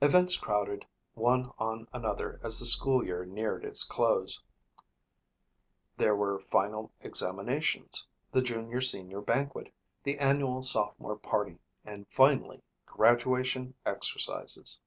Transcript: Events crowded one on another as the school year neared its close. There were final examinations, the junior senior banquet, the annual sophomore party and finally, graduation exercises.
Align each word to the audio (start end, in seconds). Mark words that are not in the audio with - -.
Events 0.00 0.36
crowded 0.36 0.86
one 1.14 1.50
on 1.58 1.88
another 1.92 2.38
as 2.44 2.60
the 2.60 2.64
school 2.66 3.04
year 3.04 3.24
neared 3.24 3.64
its 3.64 3.82
close. 3.82 4.40
There 5.96 6.14
were 6.14 6.38
final 6.38 6.92
examinations, 7.00 8.06
the 8.30 8.40
junior 8.40 8.80
senior 8.80 9.20
banquet, 9.20 9.72
the 10.04 10.16
annual 10.20 10.62
sophomore 10.62 11.18
party 11.18 11.58
and 11.84 12.06
finally, 12.08 12.62
graduation 12.86 13.74
exercises. 13.84 14.78